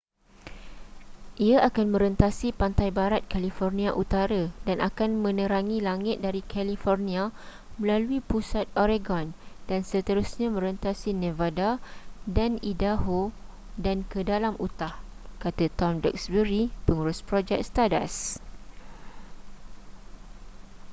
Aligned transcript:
ia 1.47 1.57
akan 1.69 1.85
merentasi 1.93 2.47
pantai 2.61 2.89
barat 2.99 3.21
california 3.33 3.89
utara 4.03 4.43
dan 4.67 4.77
akan 4.89 5.09
menerangi 5.25 5.77
langit 5.87 6.17
dari 6.25 6.41
california 6.53 7.23
melalui 7.81 8.17
pusat 8.31 8.65
oregon 8.83 9.27
dan 9.69 9.81
seterusnya 9.91 10.47
merentasi 10.57 11.09
nevada 11.23 11.69
dan 12.37 12.51
idaho 12.73 13.21
dan 13.85 13.97
ke 14.11 14.19
dalam 14.31 14.53
utah 14.65 14.93
kata 15.43 15.65
tom 15.79 15.93
duxbury 16.03 16.63
pengurus 16.89 17.19
projek 17.29 17.59
stardust 17.69 18.19